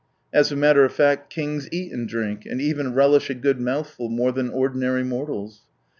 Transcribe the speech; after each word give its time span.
As 0.33 0.51
a 0.51 0.55
matter 0.55 0.83
of 0.83 0.91
fact, 0.93 1.29
kings 1.29 1.69
eat 1.71 1.91
and 1.91 2.09
drink, 2.09 2.47
and 2.47 2.59
even 2.59 2.95
relish 2.95 3.29
a 3.29 3.35
good 3.35 3.61
mouthful 3.61 4.09
more 4.09 4.31
than 4.31 4.49
ordinary 4.49 5.03
mortals. 5.03 5.61